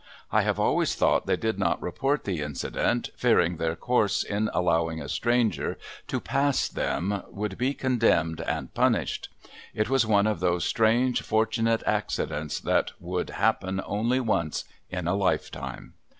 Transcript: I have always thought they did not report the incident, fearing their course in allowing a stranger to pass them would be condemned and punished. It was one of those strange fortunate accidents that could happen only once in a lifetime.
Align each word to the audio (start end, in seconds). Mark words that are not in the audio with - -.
I 0.31 0.41
have 0.41 0.59
always 0.59 0.95
thought 0.95 1.27
they 1.27 1.37
did 1.37 1.59
not 1.59 1.79
report 1.79 2.23
the 2.23 2.41
incident, 2.41 3.11
fearing 3.15 3.57
their 3.57 3.75
course 3.75 4.23
in 4.23 4.49
allowing 4.51 4.99
a 4.99 5.07
stranger 5.07 5.77
to 6.07 6.19
pass 6.19 6.67
them 6.67 7.21
would 7.27 7.55
be 7.55 7.75
condemned 7.75 8.41
and 8.47 8.73
punished. 8.73 9.29
It 9.75 9.89
was 9.91 10.03
one 10.07 10.25
of 10.25 10.39
those 10.39 10.65
strange 10.65 11.21
fortunate 11.21 11.83
accidents 11.85 12.59
that 12.61 12.93
could 12.99 13.29
happen 13.29 13.79
only 13.85 14.19
once 14.19 14.63
in 14.89 15.05
a 15.07 15.13
lifetime. 15.13 15.93